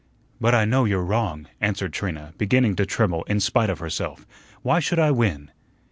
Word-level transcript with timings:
"But 0.39 0.55
I 0.55 0.65
know 0.65 0.85
you're 0.85 1.05
wrong," 1.05 1.45
answered 1.59 1.93
Trina, 1.93 2.33
beginning 2.39 2.75
to 2.77 2.87
tremble 2.87 3.21
in 3.25 3.39
spite 3.39 3.69
of 3.69 3.77
herself. 3.77 4.25
"Why 4.63 4.79
should 4.79 4.97
I 4.97 5.11
win?" 5.11 5.51